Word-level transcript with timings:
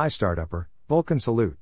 Hi 0.00 0.06
Startupper, 0.06 0.64
Vulcan 0.88 1.20
Salute. 1.20 1.58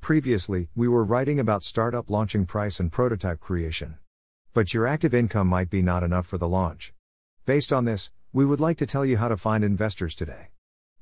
Previously, 0.00 0.68
we 0.74 0.88
were 0.88 1.04
writing 1.04 1.38
about 1.38 1.62
startup 1.62 2.10
launching 2.10 2.44
price 2.44 2.80
and 2.80 2.90
prototype 2.90 3.38
creation. 3.38 3.98
But 4.52 4.74
your 4.74 4.84
active 4.84 5.14
income 5.14 5.46
might 5.46 5.70
be 5.70 5.80
not 5.80 6.02
enough 6.02 6.26
for 6.26 6.38
the 6.38 6.48
launch. 6.48 6.92
Based 7.46 7.72
on 7.72 7.84
this, 7.84 8.10
we 8.32 8.44
would 8.44 8.58
like 8.58 8.78
to 8.78 8.84
tell 8.86 9.06
you 9.06 9.16
how 9.16 9.28
to 9.28 9.36
find 9.36 9.62
investors 9.62 10.16
today. 10.16 10.48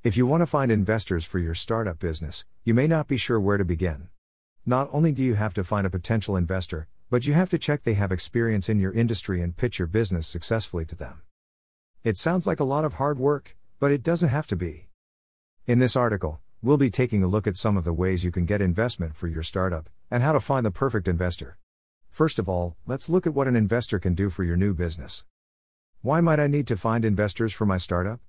If 0.04 0.18
you 0.18 0.26
want 0.26 0.42
to 0.42 0.46
find 0.46 0.70
investors 0.70 1.24
for 1.24 1.38
your 1.38 1.54
startup 1.54 1.98
business, 1.98 2.44
you 2.62 2.74
may 2.74 2.86
not 2.86 3.08
be 3.08 3.16
sure 3.16 3.40
where 3.40 3.56
to 3.56 3.64
begin. 3.64 4.10
Not 4.66 4.90
only 4.92 5.12
do 5.12 5.22
you 5.22 5.36
have 5.36 5.54
to 5.54 5.64
find 5.64 5.86
a 5.86 5.96
potential 5.98 6.36
investor, 6.36 6.88
but 7.08 7.26
you 7.26 7.32
have 7.32 7.48
to 7.48 7.58
check 7.58 7.84
they 7.84 7.94
have 7.94 8.12
experience 8.12 8.68
in 8.68 8.78
your 8.78 8.92
industry 8.92 9.40
and 9.40 9.56
pitch 9.56 9.78
your 9.78 9.88
business 9.88 10.26
successfully 10.26 10.84
to 10.84 10.94
them. 10.94 11.22
It 12.04 12.18
sounds 12.18 12.46
like 12.46 12.60
a 12.60 12.64
lot 12.64 12.84
of 12.84 12.96
hard 12.96 13.18
work, 13.18 13.56
but 13.78 13.92
it 13.92 14.02
doesn't 14.02 14.28
have 14.28 14.46
to 14.48 14.56
be. 14.56 14.88
In 15.66 15.78
this 15.78 15.96
article, 15.96 16.42
we'll 16.62 16.76
be 16.76 16.90
taking 16.90 17.22
a 17.22 17.26
look 17.26 17.46
at 17.46 17.56
some 17.56 17.78
of 17.78 17.84
the 17.84 17.92
ways 17.92 18.22
you 18.22 18.30
can 18.30 18.44
get 18.44 18.60
investment 18.60 19.16
for 19.16 19.26
your 19.26 19.42
startup 19.42 19.88
and 20.10 20.22
how 20.22 20.32
to 20.32 20.40
find 20.40 20.66
the 20.66 20.70
perfect 20.70 21.08
investor. 21.08 21.56
First 22.10 22.38
of 22.38 22.50
all, 22.50 22.76
let's 22.86 23.08
look 23.08 23.26
at 23.26 23.32
what 23.32 23.48
an 23.48 23.56
investor 23.56 23.98
can 23.98 24.14
do 24.14 24.28
for 24.28 24.44
your 24.44 24.56
new 24.56 24.74
business. 24.74 25.24
Why 26.02 26.20
might 26.20 26.38
I 26.38 26.48
need 26.48 26.66
to 26.66 26.76
find 26.76 27.04
investors 27.04 27.54
for 27.54 27.64
my 27.64 27.78
startup? 27.78 28.20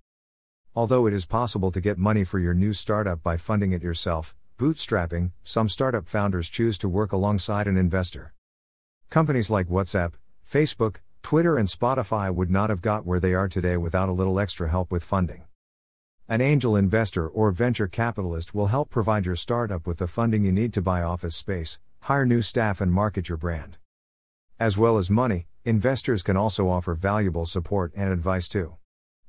Although 0.74 1.08
it 1.08 1.14
is 1.14 1.26
possible 1.26 1.72
to 1.72 1.82
get 1.82 1.98
money 1.98 2.24
for 2.24 2.40
your 2.40 2.54
new 2.54 2.72
startup 2.72 3.22
by 3.22 3.36
funding 3.36 3.74
it 3.74 3.84
yourself, 3.84 4.34
bootstrapping, 4.58 5.32
some 5.44 5.68
startup 5.68 6.08
founders 6.08 6.48
choose 6.48 6.78
to 6.78 6.88
work 6.88 7.12
alongside 7.12 7.68
an 7.68 7.76
investor. 7.76 8.34
Companies 9.10 9.50
like 9.50 9.68
WhatsApp, 9.68 10.14
Facebook, 10.50 10.98
Twitter 11.22 11.58
and 11.58 11.68
Spotify 11.68 12.34
would 12.34 12.50
not 12.50 12.70
have 12.70 12.82
got 12.82 13.06
where 13.06 13.20
they 13.20 13.34
are 13.34 13.50
today 13.50 13.76
without 13.76 14.08
a 14.08 14.14
little 14.14 14.40
extra 14.40 14.70
help 14.70 14.90
with 14.90 15.04
funding. 15.04 15.44
An 16.30 16.40
angel 16.40 16.76
investor 16.76 17.28
or 17.28 17.52
venture 17.52 17.88
capitalist 17.88 18.56
will 18.56 18.68
help 18.68 18.90
provide 18.90 19.26
your 19.26 19.36
startup 19.36 19.86
with 19.86 19.98
the 19.98 20.08
funding 20.08 20.46
you 20.46 20.52
need 20.52 20.74
to 20.74 20.82
buy 20.82 21.02
office 21.02 21.36
space, 21.36 21.80
hire 22.02 22.26
new 22.26 22.42
staff, 22.42 22.80
and 22.80 22.92
market 22.92 23.28
your 23.28 23.38
brand. 23.38 23.78
As 24.60 24.78
well 24.78 24.98
as 24.98 25.10
money, 25.10 25.48
investors 25.66 26.24
can 26.24 26.38
also 26.38 26.70
offer 26.70 26.96
valuable 26.96 27.46
support 27.46 27.92
and 27.96 28.12
advice 28.12 28.48
too. 28.48 28.78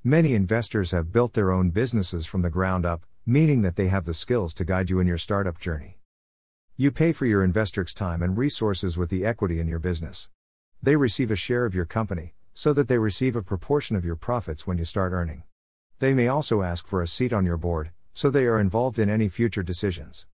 Many 0.05 0.35
investors 0.35 0.91
have 0.91 1.13
built 1.13 1.33
their 1.33 1.51
own 1.51 1.71
businesses 1.71 2.27
from 2.27 2.43
the 2.43 2.51
ground 2.51 2.87
up, 2.87 3.05
meaning 3.27 3.63
that 3.63 3.77
they 3.77 3.89
have 3.89 4.05
the 4.05 4.15
skills 4.15 4.55
to 4.55 4.65
guide 4.65 4.91
you 4.91 5.01
in 5.01 5.07
your 5.07 5.19
startup 5.19 5.59
journey. 5.59 5.99
You 6.77 6.91
pay 6.91 7.13
for 7.13 7.27
your 7.27 7.45
investor's 7.45 7.95
time 7.95 8.23
and 8.23 8.37
resources 8.37 8.97
with 8.97 9.11
the 9.11 9.25
equity 9.25 9.61
in 9.61 9.69
your 9.69 9.79
business. 9.79 10.29
They 10.83 10.97
receive 10.97 11.31
a 11.31 11.37
share 11.37 11.65
of 11.65 11.75
your 11.75 11.85
company, 11.85 12.35
so 12.55 12.73
that 12.73 12.89
they 12.89 12.99
receive 12.99 13.37
a 13.37 13.43
proportion 13.43 13.97
of 13.97 14.05
your 14.05 14.17
profits 14.17 14.67
when 14.67 14.79
you 14.79 14.85
start 14.85 15.13
earning. 15.13 15.45
They 16.03 16.15
may 16.15 16.27
also 16.27 16.63
ask 16.63 16.85
for 16.85 17.01
a 17.01 17.07
seat 17.07 17.33
on 17.33 17.47
your 17.47 17.57
board, 17.57 17.93
so 18.13 18.29
they 18.29 18.47
are 18.47 18.59
involved 18.59 18.99
in 18.99 19.09
any 19.09 19.29
future 19.29 19.63
decisions. 19.63 20.27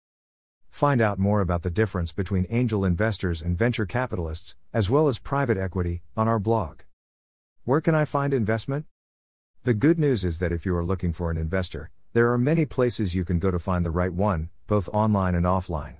Find 0.69 1.01
out 1.01 1.19
more 1.19 1.41
about 1.41 1.63
the 1.63 1.69
difference 1.69 2.13
between 2.13 2.47
angel 2.49 2.85
investors 2.85 3.41
and 3.41 3.57
venture 3.57 3.85
capitalists, 3.85 4.55
as 4.73 4.89
well 4.89 5.09
as 5.09 5.19
private 5.19 5.57
equity, 5.57 6.03
on 6.15 6.29
our 6.29 6.39
blog. 6.39 6.83
Where 7.65 7.81
can 7.81 7.95
I 7.95 8.05
find 8.05 8.33
investment? 8.33 8.85
The 9.65 9.73
good 9.73 9.99
news 9.99 10.23
is 10.23 10.39
that 10.39 10.53
if 10.53 10.65
you 10.65 10.73
are 10.73 10.85
looking 10.85 11.11
for 11.11 11.31
an 11.31 11.37
investor, 11.37 11.91
there 12.13 12.31
are 12.31 12.37
many 12.37 12.65
places 12.65 13.13
you 13.13 13.25
can 13.25 13.37
go 13.37 13.51
to 13.51 13.59
find 13.59 13.85
the 13.85 13.91
right 13.91 14.13
one, 14.13 14.47
both 14.67 14.87
online 14.93 15.35
and 15.35 15.45
offline. 15.45 15.97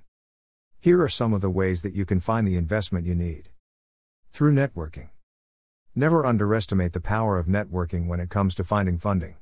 Here 0.80 1.02
are 1.02 1.10
some 1.10 1.34
of 1.34 1.42
the 1.42 1.50
ways 1.50 1.82
that 1.82 1.94
you 1.94 2.06
can 2.06 2.22
find 2.22 2.48
the 2.48 2.56
investment 2.56 3.06
you 3.06 3.16
need. 3.16 3.50
Through 4.32 4.54
networking. 4.54 5.10
Never 5.94 6.26
underestimate 6.26 6.94
the 6.94 7.02
power 7.02 7.38
of 7.38 7.48
networking 7.48 8.08
when 8.08 8.22
it 8.22 8.30
comes 8.30 8.56
to 8.56 8.64
finding 8.64 8.98
funding. 8.98 9.36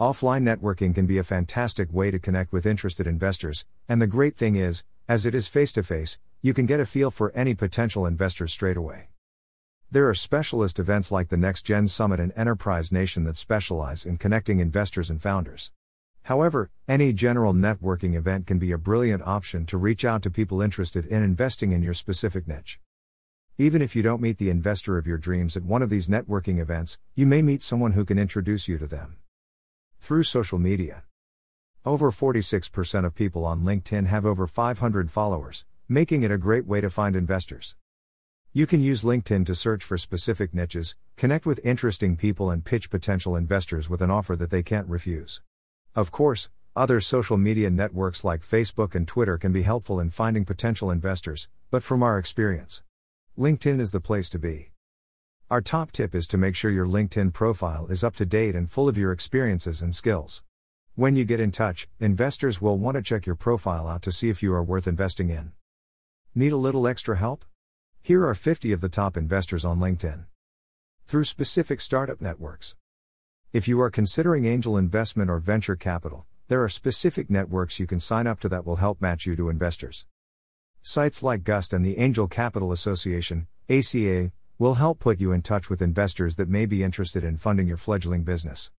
Offline 0.00 0.44
networking 0.44 0.94
can 0.94 1.04
be 1.04 1.18
a 1.18 1.22
fantastic 1.22 1.92
way 1.92 2.10
to 2.10 2.18
connect 2.18 2.54
with 2.54 2.64
interested 2.64 3.06
investors, 3.06 3.66
and 3.86 4.00
the 4.00 4.06
great 4.06 4.34
thing 4.34 4.56
is, 4.56 4.82
as 5.06 5.26
it 5.26 5.34
is 5.34 5.46
face 5.46 5.72
to 5.72 5.82
face, 5.82 6.18
you 6.40 6.54
can 6.54 6.64
get 6.64 6.80
a 6.80 6.86
feel 6.86 7.10
for 7.10 7.30
any 7.32 7.54
potential 7.54 8.06
investors 8.06 8.50
straight 8.50 8.78
away. 8.78 9.08
There 9.90 10.08
are 10.08 10.14
specialist 10.14 10.78
events 10.78 11.12
like 11.12 11.28
the 11.28 11.36
Next 11.36 11.66
Gen 11.66 11.86
Summit 11.86 12.18
and 12.18 12.32
Enterprise 12.34 12.90
Nation 12.90 13.24
that 13.24 13.36
specialize 13.36 14.06
in 14.06 14.16
connecting 14.16 14.58
investors 14.58 15.10
and 15.10 15.20
founders. 15.20 15.70
However, 16.22 16.70
any 16.88 17.12
general 17.12 17.52
networking 17.52 18.14
event 18.14 18.46
can 18.46 18.58
be 18.58 18.72
a 18.72 18.78
brilliant 18.78 19.22
option 19.26 19.66
to 19.66 19.76
reach 19.76 20.06
out 20.06 20.22
to 20.22 20.30
people 20.30 20.62
interested 20.62 21.04
in 21.04 21.22
investing 21.22 21.72
in 21.72 21.82
your 21.82 21.92
specific 21.92 22.48
niche. 22.48 22.80
Even 23.58 23.82
if 23.82 23.94
you 23.94 24.02
don't 24.02 24.22
meet 24.22 24.38
the 24.38 24.48
investor 24.48 24.96
of 24.96 25.06
your 25.06 25.18
dreams 25.18 25.58
at 25.58 25.62
one 25.62 25.82
of 25.82 25.90
these 25.90 26.08
networking 26.08 26.58
events, 26.58 26.96
you 27.14 27.26
may 27.26 27.42
meet 27.42 27.62
someone 27.62 27.92
who 27.92 28.06
can 28.06 28.18
introduce 28.18 28.66
you 28.66 28.78
to 28.78 28.86
them. 28.86 29.18
Through 30.00 30.24
social 30.24 30.58
media. 30.58 31.04
Over 31.84 32.10
46% 32.10 33.04
of 33.04 33.14
people 33.14 33.44
on 33.44 33.62
LinkedIn 33.62 34.06
have 34.06 34.26
over 34.26 34.46
500 34.46 35.10
followers, 35.10 35.64
making 35.88 36.22
it 36.24 36.30
a 36.30 36.38
great 36.38 36.66
way 36.66 36.80
to 36.80 36.90
find 36.90 37.14
investors. 37.14 37.76
You 38.52 38.66
can 38.66 38.80
use 38.80 39.04
LinkedIn 39.04 39.46
to 39.46 39.54
search 39.54 39.84
for 39.84 39.96
specific 39.96 40.52
niches, 40.52 40.96
connect 41.16 41.46
with 41.46 41.60
interesting 41.64 42.16
people, 42.16 42.50
and 42.50 42.64
pitch 42.64 42.90
potential 42.90 43.36
investors 43.36 43.88
with 43.88 44.02
an 44.02 44.10
offer 44.10 44.34
that 44.34 44.50
they 44.50 44.64
can't 44.64 44.88
refuse. 44.88 45.42
Of 45.94 46.10
course, 46.10 46.48
other 46.74 47.00
social 47.00 47.36
media 47.36 47.70
networks 47.70 48.24
like 48.24 48.42
Facebook 48.42 48.96
and 48.96 49.06
Twitter 49.06 49.38
can 49.38 49.52
be 49.52 49.62
helpful 49.62 50.00
in 50.00 50.10
finding 50.10 50.44
potential 50.44 50.90
investors, 50.90 51.48
but 51.70 51.84
from 51.84 52.02
our 52.02 52.18
experience, 52.18 52.82
LinkedIn 53.38 53.78
is 53.78 53.92
the 53.92 54.00
place 54.00 54.28
to 54.30 54.38
be. 54.38 54.70
Our 55.50 55.60
top 55.60 55.90
tip 55.90 56.14
is 56.14 56.28
to 56.28 56.38
make 56.38 56.54
sure 56.54 56.70
your 56.70 56.86
LinkedIn 56.86 57.32
profile 57.32 57.88
is 57.88 58.04
up 58.04 58.14
to 58.16 58.24
date 58.24 58.54
and 58.54 58.70
full 58.70 58.88
of 58.88 58.96
your 58.96 59.10
experiences 59.10 59.82
and 59.82 59.92
skills. 59.92 60.44
When 60.94 61.16
you 61.16 61.24
get 61.24 61.40
in 61.40 61.50
touch, 61.50 61.88
investors 61.98 62.62
will 62.62 62.78
want 62.78 62.94
to 62.94 63.02
check 63.02 63.26
your 63.26 63.34
profile 63.34 63.88
out 63.88 64.00
to 64.02 64.12
see 64.12 64.28
if 64.28 64.44
you 64.44 64.54
are 64.54 64.62
worth 64.62 64.86
investing 64.86 65.28
in. 65.28 65.50
Need 66.36 66.52
a 66.52 66.56
little 66.56 66.86
extra 66.86 67.16
help? 67.16 67.44
Here 68.00 68.24
are 68.24 68.34
50 68.36 68.70
of 68.70 68.80
the 68.80 68.88
top 68.88 69.16
investors 69.16 69.64
on 69.64 69.80
LinkedIn. 69.80 70.26
Through 71.08 71.24
specific 71.24 71.80
startup 71.80 72.20
networks. 72.20 72.76
If 73.52 73.66
you 73.66 73.80
are 73.80 73.90
considering 73.90 74.44
angel 74.44 74.76
investment 74.76 75.32
or 75.32 75.40
venture 75.40 75.74
capital, 75.74 76.26
there 76.46 76.62
are 76.62 76.68
specific 76.68 77.28
networks 77.28 77.80
you 77.80 77.88
can 77.88 77.98
sign 77.98 78.28
up 78.28 78.38
to 78.40 78.48
that 78.50 78.64
will 78.64 78.76
help 78.76 79.00
match 79.00 79.26
you 79.26 79.34
to 79.34 79.48
investors. 79.48 80.06
Sites 80.80 81.24
like 81.24 81.42
GUST 81.42 81.72
and 81.72 81.84
the 81.84 81.98
Angel 81.98 82.28
Capital 82.28 82.70
Association, 82.70 83.48
ACA, 83.68 84.30
will 84.60 84.74
help 84.74 84.98
put 84.98 85.18
you 85.18 85.32
in 85.32 85.40
touch 85.40 85.70
with 85.70 85.80
investors 85.80 86.36
that 86.36 86.46
may 86.46 86.66
be 86.66 86.82
interested 86.82 87.24
in 87.24 87.34
funding 87.34 87.66
your 87.66 87.78
fledgling 87.78 88.24
business. 88.24 88.70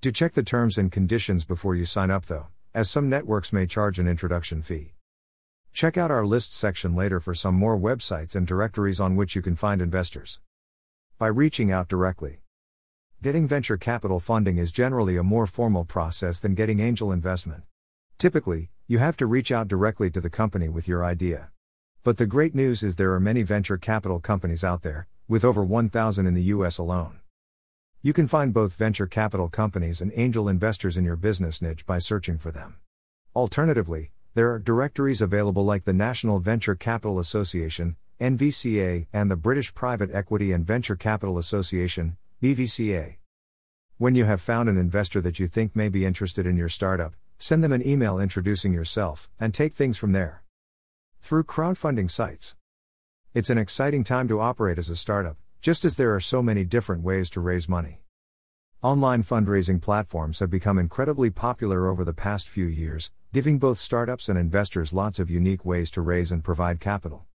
Do 0.00 0.10
check 0.10 0.32
the 0.32 0.42
terms 0.42 0.76
and 0.76 0.90
conditions 0.90 1.44
before 1.44 1.76
you 1.76 1.84
sign 1.84 2.10
up 2.10 2.26
though, 2.26 2.48
as 2.74 2.90
some 2.90 3.08
networks 3.08 3.52
may 3.52 3.64
charge 3.64 4.00
an 4.00 4.08
introduction 4.08 4.62
fee. 4.62 4.94
Check 5.72 5.96
out 5.96 6.10
our 6.10 6.26
list 6.26 6.52
section 6.52 6.96
later 6.96 7.20
for 7.20 7.36
some 7.36 7.54
more 7.54 7.78
websites 7.78 8.34
and 8.34 8.48
directories 8.48 8.98
on 8.98 9.14
which 9.14 9.36
you 9.36 9.40
can 9.40 9.54
find 9.54 9.80
investors. 9.80 10.40
By 11.18 11.28
reaching 11.28 11.70
out 11.70 11.86
directly. 11.86 12.40
Getting 13.22 13.46
venture 13.46 13.76
capital 13.76 14.18
funding 14.18 14.58
is 14.58 14.72
generally 14.72 15.16
a 15.16 15.22
more 15.22 15.46
formal 15.46 15.84
process 15.84 16.40
than 16.40 16.56
getting 16.56 16.80
angel 16.80 17.12
investment. 17.12 17.62
Typically, 18.18 18.70
you 18.88 18.98
have 18.98 19.16
to 19.18 19.26
reach 19.26 19.52
out 19.52 19.68
directly 19.68 20.10
to 20.10 20.20
the 20.20 20.30
company 20.30 20.68
with 20.68 20.88
your 20.88 21.04
idea. 21.04 21.50
But 22.04 22.16
the 22.16 22.26
great 22.26 22.54
news 22.54 22.82
is 22.82 22.96
there 22.96 23.12
are 23.12 23.20
many 23.20 23.42
venture 23.42 23.76
capital 23.76 24.20
companies 24.20 24.64
out 24.64 24.82
there, 24.82 25.06
with 25.28 25.44
over 25.44 25.64
1,000 25.64 26.26
in 26.26 26.34
the 26.34 26.42
US 26.54 26.78
alone. 26.78 27.20
You 28.02 28.12
can 28.12 28.28
find 28.28 28.54
both 28.54 28.74
venture 28.74 29.06
capital 29.06 29.48
companies 29.48 30.00
and 30.00 30.12
angel 30.14 30.48
investors 30.48 30.96
in 30.96 31.04
your 31.04 31.16
business 31.16 31.60
niche 31.60 31.84
by 31.84 31.98
searching 31.98 32.38
for 32.38 32.50
them. 32.50 32.76
Alternatively, 33.34 34.12
there 34.34 34.50
are 34.52 34.58
directories 34.58 35.20
available 35.20 35.64
like 35.64 35.84
the 35.84 35.92
National 35.92 36.38
Venture 36.38 36.74
Capital 36.74 37.18
Association, 37.18 37.96
NVCA, 38.20 39.06
and 39.12 39.30
the 39.30 39.36
British 39.36 39.74
Private 39.74 40.10
Equity 40.12 40.52
and 40.52 40.66
Venture 40.66 40.96
Capital 40.96 41.38
Association, 41.38 42.16
BVCA. 42.42 43.16
When 43.96 44.14
you 44.14 44.24
have 44.24 44.40
found 44.40 44.68
an 44.68 44.76
investor 44.76 45.20
that 45.22 45.38
you 45.38 45.46
think 45.46 45.74
may 45.74 45.88
be 45.88 46.06
interested 46.06 46.46
in 46.46 46.56
your 46.56 46.68
startup, 46.68 47.14
Send 47.40 47.62
them 47.62 47.72
an 47.72 47.86
email 47.86 48.18
introducing 48.18 48.72
yourself, 48.72 49.30
and 49.38 49.54
take 49.54 49.76
things 49.76 49.96
from 49.96 50.10
there. 50.10 50.42
Through 51.28 51.44
crowdfunding 51.44 52.10
sites. 52.10 52.56
It's 53.34 53.50
an 53.50 53.58
exciting 53.58 54.02
time 54.02 54.28
to 54.28 54.40
operate 54.40 54.78
as 54.78 54.88
a 54.88 54.96
startup, 54.96 55.36
just 55.60 55.84
as 55.84 55.96
there 55.96 56.14
are 56.14 56.20
so 56.20 56.42
many 56.42 56.64
different 56.64 57.02
ways 57.02 57.28
to 57.28 57.42
raise 57.42 57.68
money. 57.68 58.00
Online 58.80 59.22
fundraising 59.22 59.78
platforms 59.78 60.38
have 60.38 60.48
become 60.48 60.78
incredibly 60.78 61.28
popular 61.28 61.86
over 61.86 62.02
the 62.02 62.14
past 62.14 62.48
few 62.48 62.64
years, 62.64 63.12
giving 63.34 63.58
both 63.58 63.76
startups 63.76 64.30
and 64.30 64.38
investors 64.38 64.94
lots 64.94 65.18
of 65.18 65.28
unique 65.28 65.66
ways 65.66 65.90
to 65.90 66.00
raise 66.00 66.32
and 66.32 66.42
provide 66.42 66.80
capital. 66.80 67.26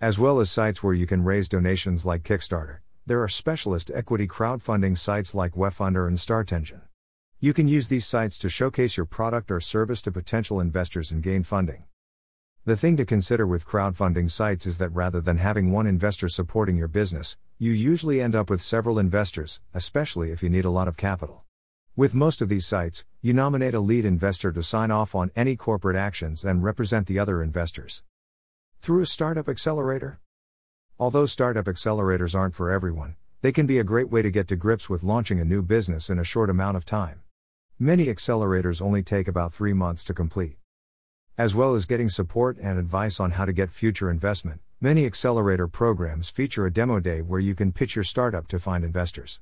As 0.00 0.18
well 0.18 0.40
as 0.40 0.50
sites 0.50 0.82
where 0.82 0.92
you 0.92 1.06
can 1.06 1.22
raise 1.22 1.48
donations 1.48 2.04
like 2.04 2.24
Kickstarter, 2.24 2.78
there 3.06 3.22
are 3.22 3.28
specialist 3.28 3.92
equity 3.94 4.26
crowdfunding 4.26 4.98
sites 4.98 5.32
like 5.32 5.52
WeFunder 5.52 6.08
and 6.08 6.16
StartEngine. 6.16 6.80
You 7.38 7.52
can 7.52 7.68
use 7.68 7.86
these 7.86 8.04
sites 8.04 8.36
to 8.38 8.48
showcase 8.48 8.96
your 8.96 9.06
product 9.06 9.52
or 9.52 9.60
service 9.60 10.02
to 10.02 10.10
potential 10.10 10.58
investors 10.58 11.12
and 11.12 11.22
gain 11.22 11.44
funding. 11.44 11.84
The 12.64 12.76
thing 12.76 12.96
to 12.98 13.04
consider 13.04 13.44
with 13.44 13.66
crowdfunding 13.66 14.30
sites 14.30 14.66
is 14.66 14.78
that 14.78 14.90
rather 14.90 15.20
than 15.20 15.38
having 15.38 15.72
one 15.72 15.84
investor 15.84 16.28
supporting 16.28 16.76
your 16.76 16.86
business, 16.86 17.36
you 17.58 17.72
usually 17.72 18.20
end 18.20 18.36
up 18.36 18.48
with 18.48 18.62
several 18.62 19.00
investors, 19.00 19.60
especially 19.74 20.30
if 20.30 20.44
you 20.44 20.48
need 20.48 20.64
a 20.64 20.70
lot 20.70 20.86
of 20.86 20.96
capital. 20.96 21.42
With 21.96 22.14
most 22.14 22.40
of 22.40 22.48
these 22.48 22.64
sites, 22.64 23.04
you 23.20 23.34
nominate 23.34 23.74
a 23.74 23.80
lead 23.80 24.04
investor 24.04 24.52
to 24.52 24.62
sign 24.62 24.92
off 24.92 25.16
on 25.16 25.32
any 25.34 25.56
corporate 25.56 25.96
actions 25.96 26.44
and 26.44 26.62
represent 26.62 27.08
the 27.08 27.18
other 27.18 27.42
investors. 27.42 28.04
Through 28.80 29.02
a 29.02 29.06
startup 29.06 29.48
accelerator? 29.48 30.20
Although 31.00 31.26
startup 31.26 31.64
accelerators 31.64 32.32
aren't 32.32 32.54
for 32.54 32.70
everyone, 32.70 33.16
they 33.40 33.50
can 33.50 33.66
be 33.66 33.80
a 33.80 33.84
great 33.84 34.08
way 34.08 34.22
to 34.22 34.30
get 34.30 34.46
to 34.46 34.54
grips 34.54 34.88
with 34.88 35.02
launching 35.02 35.40
a 35.40 35.44
new 35.44 35.64
business 35.64 36.08
in 36.08 36.20
a 36.20 36.24
short 36.24 36.48
amount 36.48 36.76
of 36.76 36.84
time. 36.84 37.22
Many 37.76 38.06
accelerators 38.06 38.80
only 38.80 39.02
take 39.02 39.26
about 39.26 39.52
three 39.52 39.72
months 39.72 40.04
to 40.04 40.14
complete. 40.14 40.58
As 41.38 41.54
well 41.54 41.74
as 41.74 41.86
getting 41.86 42.10
support 42.10 42.58
and 42.60 42.78
advice 42.78 43.18
on 43.18 43.30
how 43.30 43.46
to 43.46 43.54
get 43.54 43.72
future 43.72 44.10
investment, 44.10 44.60
many 44.82 45.06
accelerator 45.06 45.66
programs 45.66 46.28
feature 46.28 46.66
a 46.66 46.70
demo 46.70 47.00
day 47.00 47.22
where 47.22 47.40
you 47.40 47.54
can 47.54 47.72
pitch 47.72 47.96
your 47.96 48.04
startup 48.04 48.46
to 48.48 48.58
find 48.58 48.84
investors. 48.84 49.40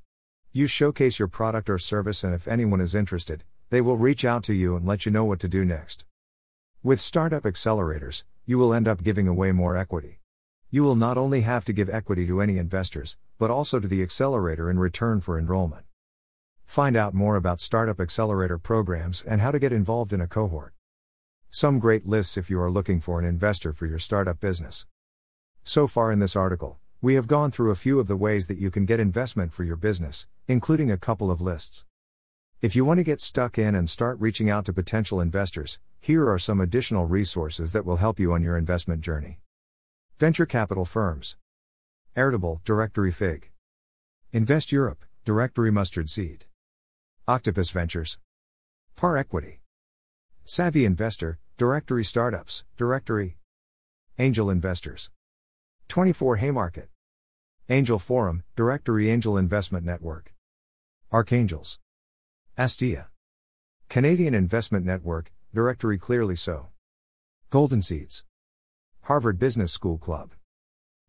You 0.53 0.69
showcase 0.69 1.19
your 1.19 1.27
product 1.27 1.69
or 1.69 1.79
service, 1.79 2.23
and 2.23 2.33
if 2.33 2.47
anyone 2.47 2.81
is 2.81 2.95
interested, 2.95 3.43
they 3.71 3.81
will 3.81 3.97
reach 3.97 4.25
out 4.25 4.45
to 4.45 4.55
you 4.55 4.77
and 4.77 4.87
let 4.87 5.05
you 5.05 5.11
know 5.11 5.25
what 5.25 5.41
to 5.41 5.49
do 5.49 5.65
next. 5.65 6.05
With 6.81 7.01
startup 7.01 7.43
accelerators, 7.43 8.23
you 8.47 8.57
will 8.57 8.73
end 8.73 8.87
up 8.87 9.03
giving 9.03 9.27
away 9.27 9.51
more 9.51 9.77
equity. 9.77 10.21
You 10.71 10.85
will 10.85 10.95
not 10.95 11.19
only 11.19 11.41
have 11.41 11.65
to 11.65 11.73
give 11.73 11.91
equity 11.91 12.25
to 12.29 12.41
any 12.41 12.57
investors, 12.57 13.17
but 13.37 13.51
also 13.51 13.81
to 13.81 13.89
the 13.89 14.05
accelerator 14.05 14.71
in 14.71 14.79
return 14.79 15.21
for 15.21 15.37
enrollment. 15.37 15.87
Find 16.65 16.97
out 16.97 17.15
more 17.15 17.35
about 17.35 17.59
startup 17.59 17.99
accelerator 17.99 18.59
programs 18.59 19.23
and 19.23 19.41
how 19.41 19.51
to 19.51 19.59
get 19.59 19.73
involved 19.73 20.13
in 20.13 20.21
a 20.21 20.29
cohort. 20.29 20.73
Some 21.52 21.81
great 21.81 22.06
lists 22.06 22.37
if 22.37 22.49
you 22.49 22.61
are 22.61 22.70
looking 22.70 23.00
for 23.00 23.19
an 23.19 23.25
investor 23.25 23.73
for 23.73 23.85
your 23.85 23.99
startup 23.99 24.38
business. 24.38 24.87
So 25.64 25.88
far 25.88 26.12
in 26.12 26.20
this 26.20 26.37
article, 26.37 26.79
we 27.02 27.17
have 27.17 27.26
gone 27.26 27.50
through 27.50 27.73
a 27.73 27.75
few 27.75 27.99
of 27.99 28.06
the 28.06 28.17
ways 28.17 28.47
that 28.47 28.58
you 28.58 28.70
can 28.70 28.87
get 28.87 29.00
investment 29.00 29.52
for 29.52 29.64
your 29.64 29.75
business, 29.75 30.29
including 30.47 30.93
a 30.93 30.97
couple 30.97 31.29
of 31.29 31.41
lists. 31.41 31.85
If 32.62 32.76
you 32.76 32.85
want 32.85 32.99
to 32.99 33.05
get 33.05 33.20
stuck 33.20 33.58
in 33.58 33.75
and 33.75 33.91
start 33.91 34.20
reaching 34.20 34.49
out 34.49 34.64
to 34.67 34.73
potential 34.73 35.20
investors, 35.20 35.81
here 36.00 36.31
are 36.31 36.38
some 36.38 36.61
additional 36.61 37.06
resources 37.06 37.73
that 37.73 37.85
will 37.85 37.96
help 37.96 38.20
you 38.20 38.32
on 38.32 38.44
your 38.44 38.56
investment 38.56 39.00
journey. 39.00 39.41
Venture 40.20 40.46
capital 40.46 40.85
firms. 40.85 41.37
Airtable, 42.17 42.62
Directory 42.64 43.11
Fig. 43.11 43.50
Invest 44.32 44.70
Europe, 44.70 45.05
Directory 45.25 45.73
Mustard 45.73 46.08
Seed. 46.11 46.44
Octopus 47.26 47.70
Ventures. 47.70 48.20
Par 48.94 49.17
Equity. 49.17 49.61
Savvy 50.52 50.85
Investor, 50.85 51.38
Directory 51.58 52.02
Startups, 52.05 52.64
Directory. 52.76 53.37
Angel 54.19 54.50
Investors. 54.50 55.08
24 55.87 56.38
Haymarket. 56.38 56.88
Angel 57.69 58.00
Forum, 58.00 58.43
Directory 58.56 59.08
Angel 59.08 59.38
Investment 59.38 59.87
Network. 59.87 60.35
Archangels. 61.12 61.79
Astia. 62.58 63.06
Canadian 63.88 64.35
Investment 64.35 64.85
Network, 64.85 65.31
Directory 65.55 66.00
ClearlySo. 66.00 66.67
Golden 67.50 67.81
Seeds. 67.81 68.25
Harvard 69.03 69.38
Business 69.38 69.70
School 69.70 69.99
Club. 69.99 70.32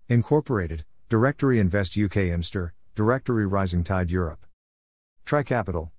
Incorporated, 0.08 0.86
Directory 1.10 1.60
Invest 1.60 1.98
UK 1.98 2.30
Imster, 2.30 2.74
Directory 2.94 3.48
Rising 3.48 3.84
Tide 3.84 4.12
Europe. 4.12 4.46
TriCapital. 5.26 5.90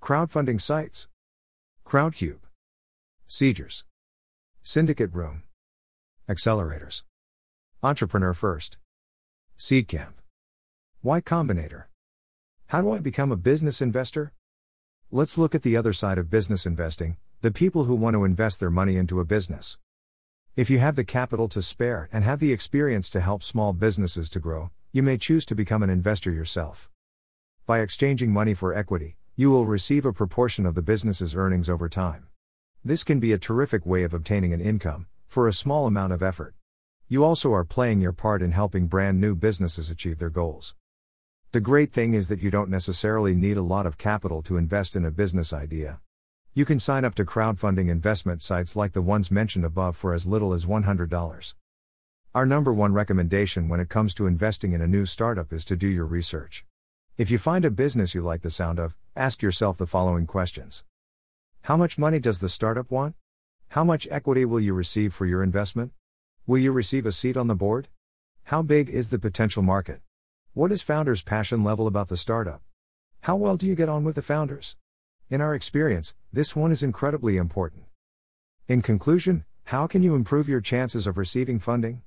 Crowdfunding 0.00 0.60
sites. 0.60 1.08
Crowdcube. 1.84 2.38
Seedrs. 3.30 3.84
Syndicate 4.64 5.14
Room. 5.14 5.44
Accelerators. 6.28 7.04
Entrepreneur 7.80 8.34
First. 8.34 8.76
Seedcamp. 9.56 10.14
Y 11.04 11.20
Combinator. 11.20 11.84
How 12.66 12.82
do 12.82 12.90
I 12.90 12.98
become 12.98 13.30
a 13.30 13.36
business 13.36 13.80
investor? 13.80 14.32
Let's 15.12 15.38
look 15.38 15.54
at 15.54 15.62
the 15.62 15.76
other 15.76 15.92
side 15.92 16.18
of 16.18 16.28
business 16.28 16.66
investing 16.66 17.18
the 17.40 17.52
people 17.52 17.84
who 17.84 17.94
want 17.94 18.14
to 18.14 18.24
invest 18.24 18.58
their 18.58 18.68
money 18.68 18.96
into 18.96 19.20
a 19.20 19.24
business. 19.24 19.78
If 20.56 20.68
you 20.68 20.80
have 20.80 20.96
the 20.96 21.04
capital 21.04 21.46
to 21.50 21.62
spare 21.62 22.08
and 22.12 22.24
have 22.24 22.40
the 22.40 22.52
experience 22.52 23.08
to 23.10 23.20
help 23.20 23.44
small 23.44 23.72
businesses 23.72 24.28
to 24.30 24.40
grow, 24.40 24.72
you 24.90 25.04
may 25.04 25.16
choose 25.16 25.46
to 25.46 25.54
become 25.54 25.84
an 25.84 25.88
investor 25.88 26.32
yourself. 26.32 26.90
By 27.64 27.78
exchanging 27.78 28.32
money 28.32 28.54
for 28.54 28.74
equity, 28.74 29.18
you 29.36 29.52
will 29.52 29.66
receive 29.66 30.04
a 30.04 30.12
proportion 30.12 30.66
of 30.66 30.74
the 30.74 30.82
business's 30.82 31.36
earnings 31.36 31.70
over 31.70 31.88
time. 31.88 32.26
This 32.82 33.04
can 33.04 33.20
be 33.20 33.34
a 33.34 33.38
terrific 33.38 33.84
way 33.84 34.04
of 34.04 34.14
obtaining 34.14 34.54
an 34.54 34.60
income, 34.62 35.06
for 35.26 35.46
a 35.46 35.52
small 35.52 35.86
amount 35.86 36.14
of 36.14 36.22
effort. 36.22 36.54
You 37.08 37.22
also 37.22 37.52
are 37.52 37.62
playing 37.62 38.00
your 38.00 38.14
part 38.14 38.40
in 38.40 38.52
helping 38.52 38.86
brand 38.86 39.20
new 39.20 39.34
businesses 39.34 39.90
achieve 39.90 40.18
their 40.18 40.30
goals. 40.30 40.74
The 41.52 41.60
great 41.60 41.92
thing 41.92 42.14
is 42.14 42.28
that 42.28 42.42
you 42.42 42.50
don't 42.50 42.70
necessarily 42.70 43.34
need 43.34 43.58
a 43.58 43.62
lot 43.62 43.84
of 43.84 43.98
capital 43.98 44.40
to 44.44 44.56
invest 44.56 44.96
in 44.96 45.04
a 45.04 45.10
business 45.10 45.52
idea. 45.52 46.00
You 46.54 46.64
can 46.64 46.78
sign 46.78 47.04
up 47.04 47.14
to 47.16 47.24
crowdfunding 47.26 47.90
investment 47.90 48.40
sites 48.40 48.74
like 48.74 48.94
the 48.94 49.02
ones 49.02 49.30
mentioned 49.30 49.66
above 49.66 49.94
for 49.94 50.14
as 50.14 50.26
little 50.26 50.54
as 50.54 50.64
$100. 50.64 51.54
Our 52.34 52.46
number 52.46 52.72
one 52.72 52.94
recommendation 52.94 53.68
when 53.68 53.80
it 53.80 53.90
comes 53.90 54.14
to 54.14 54.26
investing 54.26 54.72
in 54.72 54.80
a 54.80 54.86
new 54.86 55.04
startup 55.04 55.52
is 55.52 55.66
to 55.66 55.76
do 55.76 55.86
your 55.86 56.06
research. 56.06 56.64
If 57.18 57.30
you 57.30 57.36
find 57.36 57.66
a 57.66 57.70
business 57.70 58.14
you 58.14 58.22
like 58.22 58.40
the 58.40 58.50
sound 58.50 58.78
of, 58.78 58.96
ask 59.14 59.42
yourself 59.42 59.76
the 59.76 59.86
following 59.86 60.26
questions 60.26 60.82
How 61.64 61.76
much 61.76 61.98
money 61.98 62.18
does 62.18 62.40
the 62.40 62.48
startup 62.48 62.90
want? 62.90 63.14
How 63.68 63.84
much 63.84 64.08
equity 64.10 64.44
will 64.44 64.60
you 64.60 64.72
receive 64.72 65.12
for 65.12 65.26
your 65.26 65.42
investment? 65.42 65.92
Will 66.46 66.58
you 66.58 66.72
receive 66.72 67.04
a 67.04 67.12
seat 67.12 67.36
on 67.36 67.48
the 67.48 67.54
board? 67.54 67.88
How 68.44 68.62
big 68.62 68.88
is 68.88 69.10
the 69.10 69.18
potential 69.18 69.62
market? 69.62 70.00
What 70.54 70.72
is 70.72 70.82
founders' 70.82 71.22
passion 71.22 71.62
level 71.62 71.86
about 71.86 72.08
the 72.08 72.16
startup? 72.16 72.62
How 73.20 73.36
well 73.36 73.56
do 73.56 73.66
you 73.66 73.74
get 73.74 73.90
on 73.90 74.04
with 74.04 74.16
the 74.16 74.22
founders? 74.22 74.76
In 75.28 75.42
our 75.42 75.54
experience, 75.54 76.14
this 76.32 76.56
one 76.56 76.72
is 76.72 76.82
incredibly 76.82 77.36
important. 77.36 77.84
In 78.66 78.80
conclusion, 78.80 79.44
how 79.64 79.86
can 79.86 80.02
you 80.02 80.14
improve 80.14 80.48
your 80.48 80.62
chances 80.62 81.06
of 81.06 81.18
receiving 81.18 81.60
funding? 81.60 82.02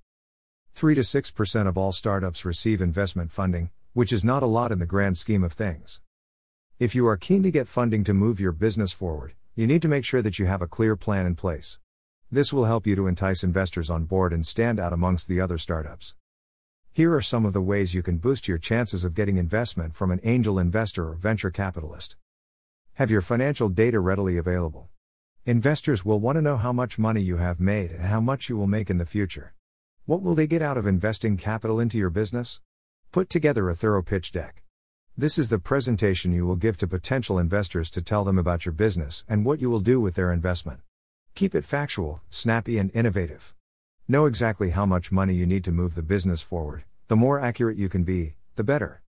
3 0.73 0.95
to 0.95 1.01
6% 1.01 1.67
of 1.67 1.77
all 1.77 1.91
startups 1.91 2.43
receive 2.43 2.81
investment 2.81 3.31
funding, 3.31 3.69
which 3.93 4.11
is 4.11 4.25
not 4.25 4.43
a 4.43 4.47
lot 4.47 4.71
in 4.71 4.79
the 4.79 4.87
grand 4.87 5.17
scheme 5.17 5.43
of 5.43 5.53
things. 5.53 6.01
If 6.79 6.95
you 6.95 7.07
are 7.07 7.17
keen 7.17 7.43
to 7.43 7.51
get 7.51 7.67
funding 7.67 8.03
to 8.05 8.13
move 8.15 8.39
your 8.39 8.51
business 8.51 8.91
forward, 8.91 9.35
you 9.55 9.67
need 9.67 9.83
to 9.83 9.87
make 9.87 10.03
sure 10.03 10.23
that 10.23 10.39
you 10.39 10.47
have 10.47 10.63
a 10.63 10.67
clear 10.67 10.95
plan 10.95 11.27
in 11.27 11.35
place. 11.35 11.77
This 12.31 12.51
will 12.51 12.65
help 12.65 12.87
you 12.87 12.95
to 12.95 13.05
entice 13.05 13.43
investors 13.43 13.87
on 13.87 14.05
board 14.05 14.33
and 14.33 14.43
stand 14.43 14.79
out 14.79 14.93
amongst 14.93 15.27
the 15.27 15.39
other 15.39 15.59
startups. 15.59 16.15
Here 16.91 17.13
are 17.13 17.21
some 17.21 17.45
of 17.45 17.53
the 17.53 17.61
ways 17.61 17.93
you 17.93 18.01
can 18.01 18.17
boost 18.17 18.47
your 18.47 18.57
chances 18.57 19.05
of 19.05 19.13
getting 19.13 19.37
investment 19.37 19.93
from 19.93 20.09
an 20.09 20.19
angel 20.23 20.57
investor 20.57 21.09
or 21.09 21.13
venture 21.13 21.51
capitalist. 21.51 22.15
Have 22.93 23.11
your 23.11 23.21
financial 23.21 23.69
data 23.69 23.99
readily 23.99 24.37
available. 24.37 24.89
Investors 25.45 26.03
will 26.03 26.19
want 26.19 26.37
to 26.37 26.41
know 26.41 26.57
how 26.57 26.73
much 26.73 26.97
money 26.97 27.21
you 27.21 27.37
have 27.37 27.59
made 27.59 27.91
and 27.91 28.05
how 28.05 28.21
much 28.21 28.49
you 28.49 28.57
will 28.57 28.65
make 28.65 28.89
in 28.89 28.97
the 28.97 29.05
future. 29.05 29.53
What 30.05 30.23
will 30.23 30.33
they 30.33 30.47
get 30.47 30.63
out 30.63 30.77
of 30.77 30.87
investing 30.87 31.37
capital 31.37 31.79
into 31.79 31.99
your 31.99 32.09
business? 32.09 32.59
Put 33.11 33.29
together 33.29 33.69
a 33.69 33.75
thorough 33.75 34.01
pitch 34.01 34.31
deck. 34.31 34.62
This 35.15 35.37
is 35.37 35.49
the 35.49 35.59
presentation 35.59 36.33
you 36.33 36.43
will 36.43 36.55
give 36.55 36.75
to 36.77 36.87
potential 36.87 37.37
investors 37.37 37.91
to 37.91 38.01
tell 38.01 38.23
them 38.23 38.39
about 38.39 38.65
your 38.65 38.73
business 38.73 39.23
and 39.29 39.45
what 39.45 39.61
you 39.61 39.69
will 39.69 39.79
do 39.79 40.01
with 40.01 40.15
their 40.15 40.33
investment. 40.33 40.79
Keep 41.35 41.53
it 41.53 41.63
factual, 41.63 42.23
snappy, 42.31 42.79
and 42.79 42.89
innovative. 42.95 43.53
Know 44.07 44.25
exactly 44.25 44.71
how 44.71 44.87
much 44.87 45.11
money 45.11 45.35
you 45.35 45.45
need 45.45 45.63
to 45.65 45.71
move 45.71 45.93
the 45.93 46.01
business 46.01 46.41
forward. 46.41 46.85
The 47.09 47.15
more 47.15 47.39
accurate 47.39 47.77
you 47.77 47.89
can 47.89 48.03
be, 48.03 48.33
the 48.55 48.63
better. 48.63 49.03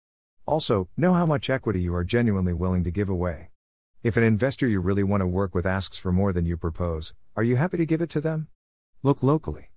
Also, 0.45 0.89
know 0.95 1.13
how 1.13 1.25
much 1.25 1.49
equity 1.49 1.81
you 1.81 1.95
are 1.95 2.03
genuinely 2.03 2.53
willing 2.53 2.83
to 2.83 2.91
give 2.91 3.09
away. 3.09 3.49
If 4.03 4.15
an 4.15 4.23
investor 4.23 4.67
you 4.67 4.81
really 4.81 5.01
want 5.01 5.21
to 5.21 5.27
work 5.27 5.55
with 5.55 5.65
asks 5.65 5.97
for 5.97 6.11
more 6.11 6.31
than 6.31 6.45
you 6.45 6.55
propose, 6.55 7.15
are 7.35 7.43
you 7.43 7.55
happy 7.55 7.77
to 7.77 7.85
give 7.85 8.03
it 8.03 8.11
to 8.11 8.21
them? 8.21 8.47
Look 9.01 9.23
locally. 9.23 9.71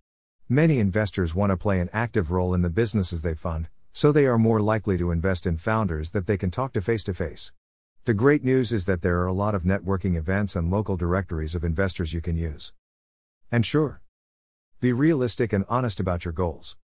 Many 0.47 0.79
investors 0.79 1.35
want 1.35 1.53
to 1.53 1.57
play 1.57 1.81
an 1.81 1.89
active 1.95 2.31
role 2.31 2.53
in 2.53 2.61
the 2.61 2.69
businesses 2.69 3.23
they 3.23 3.35
fund, 3.35 3.71
so 3.99 4.13
they 4.13 4.27
are 4.27 4.39
more 4.39 4.61
likely 4.61 4.97
to 4.97 5.11
invest 5.11 5.45
in 5.45 5.57
founders 5.57 6.13
that 6.13 6.29
they 6.29 6.37
can 6.37 6.53
talk 6.53 6.73
to 6.73 6.81
face 6.81 7.03
to 7.03 7.13
face. 7.13 7.51
The 8.05 8.15
great 8.15 8.45
news 8.45 8.73
is 8.73 8.87
that 8.87 9.03
there 9.03 9.19
are 9.23 9.27
a 9.27 9.33
lot 9.33 9.57
of 9.57 9.65
networking 9.65 10.15
events 10.15 10.55
and 10.55 10.71
local 10.71 10.97
directories 10.97 11.57
of 11.57 11.65
investors 11.65 12.13
you 12.13 12.21
can 12.21 12.37
use. 12.37 12.73
And 13.51 13.67
sure, 13.67 14.01
be 14.79 14.93
realistic 14.93 15.53
and 15.53 15.65
honest 15.69 15.99
about 15.99 16.25
your 16.25 16.31
goals. 16.31 16.77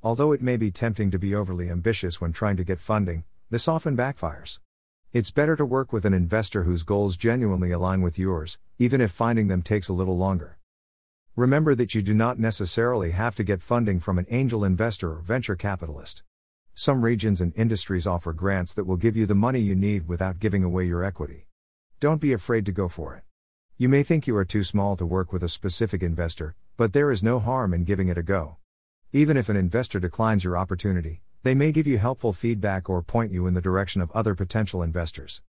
Although 0.00 0.30
it 0.30 0.42
may 0.42 0.56
be 0.56 0.70
tempting 0.70 1.10
to 1.10 1.18
be 1.18 1.34
overly 1.34 1.68
ambitious 1.68 2.20
when 2.20 2.32
trying 2.32 2.56
to 2.58 2.62
get 2.62 2.78
funding, 2.78 3.24
this 3.50 3.66
often 3.66 3.96
backfires. 3.96 4.60
It's 5.12 5.32
better 5.32 5.56
to 5.56 5.64
work 5.64 5.92
with 5.92 6.04
an 6.04 6.14
investor 6.14 6.62
whose 6.62 6.84
goals 6.84 7.16
genuinely 7.16 7.72
align 7.72 8.00
with 8.00 8.16
yours, 8.16 8.58
even 8.78 9.00
if 9.00 9.10
finding 9.10 9.48
them 9.48 9.62
takes 9.62 9.88
a 9.88 9.92
little 9.92 10.16
longer. 10.16 10.56
Remember 11.34 11.74
that 11.74 11.96
you 11.96 12.00
do 12.00 12.14
not 12.14 12.38
necessarily 12.38 13.10
have 13.10 13.34
to 13.34 13.42
get 13.42 13.60
funding 13.60 13.98
from 13.98 14.20
an 14.20 14.26
angel 14.30 14.62
investor 14.64 15.14
or 15.14 15.20
venture 15.20 15.56
capitalist. 15.56 16.22
Some 16.80 17.04
regions 17.04 17.42
and 17.42 17.52
industries 17.56 18.06
offer 18.06 18.32
grants 18.32 18.72
that 18.72 18.84
will 18.84 18.96
give 18.96 19.14
you 19.14 19.26
the 19.26 19.34
money 19.34 19.60
you 19.60 19.76
need 19.76 20.08
without 20.08 20.38
giving 20.38 20.64
away 20.64 20.86
your 20.86 21.04
equity. 21.04 21.46
Don't 22.00 22.22
be 22.22 22.32
afraid 22.32 22.64
to 22.64 22.72
go 22.72 22.88
for 22.88 23.14
it. 23.14 23.22
You 23.76 23.90
may 23.90 24.02
think 24.02 24.26
you 24.26 24.34
are 24.34 24.46
too 24.46 24.64
small 24.64 24.96
to 24.96 25.04
work 25.04 25.30
with 25.30 25.42
a 25.42 25.48
specific 25.50 26.02
investor, 26.02 26.54
but 26.78 26.94
there 26.94 27.12
is 27.12 27.22
no 27.22 27.38
harm 27.38 27.74
in 27.74 27.84
giving 27.84 28.08
it 28.08 28.16
a 28.16 28.22
go. 28.22 28.56
Even 29.12 29.36
if 29.36 29.50
an 29.50 29.56
investor 29.56 30.00
declines 30.00 30.42
your 30.42 30.56
opportunity, 30.56 31.20
they 31.42 31.54
may 31.54 31.70
give 31.70 31.86
you 31.86 31.98
helpful 31.98 32.32
feedback 32.32 32.88
or 32.88 33.02
point 33.02 33.30
you 33.30 33.46
in 33.46 33.52
the 33.52 33.60
direction 33.60 34.00
of 34.00 34.10
other 34.12 34.34
potential 34.34 34.82
investors. 34.82 35.42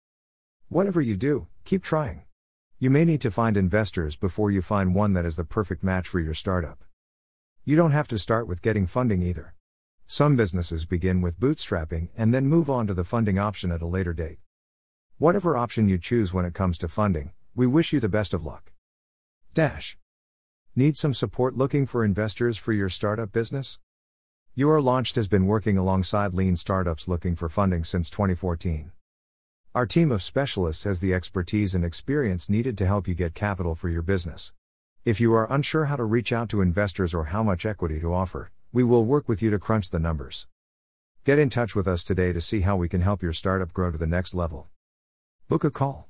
Whatever 0.68 1.00
you 1.00 1.14
do, 1.14 1.46
keep 1.64 1.84
trying. 1.84 2.24
You 2.80 2.90
may 2.90 3.04
need 3.04 3.20
to 3.20 3.30
find 3.30 3.56
investors 3.56 4.16
before 4.16 4.50
you 4.50 4.62
find 4.62 4.96
one 4.96 5.12
that 5.12 5.24
is 5.24 5.36
the 5.36 5.44
perfect 5.44 5.84
match 5.84 6.08
for 6.08 6.18
your 6.18 6.34
startup. 6.34 6.82
You 7.64 7.76
don't 7.76 7.92
have 7.92 8.08
to 8.08 8.18
start 8.18 8.48
with 8.48 8.62
getting 8.62 8.88
funding 8.88 9.22
either. 9.22 9.54
Some 10.12 10.34
businesses 10.34 10.86
begin 10.86 11.20
with 11.20 11.38
bootstrapping 11.38 12.08
and 12.16 12.34
then 12.34 12.48
move 12.48 12.68
on 12.68 12.88
to 12.88 12.94
the 12.94 13.04
funding 13.04 13.38
option 13.38 13.70
at 13.70 13.80
a 13.80 13.86
later 13.86 14.12
date. 14.12 14.38
Whatever 15.18 15.56
option 15.56 15.88
you 15.88 15.98
choose 15.98 16.34
when 16.34 16.44
it 16.44 16.52
comes 16.52 16.78
to 16.78 16.88
funding, 16.88 17.30
we 17.54 17.68
wish 17.68 17.92
you 17.92 18.00
the 18.00 18.08
best 18.08 18.34
of 18.34 18.42
luck. 18.42 18.72
Dash. 19.54 19.96
Need 20.74 20.96
some 20.96 21.14
support 21.14 21.56
looking 21.56 21.86
for 21.86 22.04
investors 22.04 22.58
for 22.58 22.72
your 22.72 22.88
startup 22.88 23.30
business? 23.30 23.78
You 24.56 24.68
Are 24.70 24.82
Launched 24.82 25.14
has 25.14 25.28
been 25.28 25.46
working 25.46 25.78
alongside 25.78 26.34
lean 26.34 26.56
startups 26.56 27.06
looking 27.06 27.36
for 27.36 27.48
funding 27.48 27.84
since 27.84 28.10
2014. 28.10 28.90
Our 29.76 29.86
team 29.86 30.10
of 30.10 30.24
specialists 30.24 30.82
has 30.82 30.98
the 30.98 31.14
expertise 31.14 31.72
and 31.72 31.84
experience 31.84 32.48
needed 32.48 32.76
to 32.78 32.86
help 32.86 33.06
you 33.06 33.14
get 33.14 33.34
capital 33.34 33.76
for 33.76 33.88
your 33.88 34.02
business. 34.02 34.52
If 35.04 35.20
you 35.20 35.32
are 35.34 35.46
unsure 35.48 35.84
how 35.84 35.94
to 35.94 36.04
reach 36.04 36.32
out 36.32 36.48
to 36.48 36.62
investors 36.62 37.14
or 37.14 37.26
how 37.26 37.44
much 37.44 37.64
equity 37.64 38.00
to 38.00 38.12
offer, 38.12 38.50
we 38.72 38.84
will 38.84 39.04
work 39.04 39.28
with 39.28 39.42
you 39.42 39.50
to 39.50 39.58
crunch 39.58 39.90
the 39.90 39.98
numbers. 39.98 40.46
Get 41.24 41.40
in 41.40 41.50
touch 41.50 41.74
with 41.74 41.88
us 41.88 42.04
today 42.04 42.32
to 42.32 42.40
see 42.40 42.60
how 42.60 42.76
we 42.76 42.88
can 42.88 43.00
help 43.00 43.20
your 43.20 43.32
startup 43.32 43.72
grow 43.72 43.90
to 43.90 43.98
the 43.98 44.06
next 44.06 44.32
level. 44.32 44.68
Book 45.48 45.64
a 45.64 45.70
call. 45.70 46.08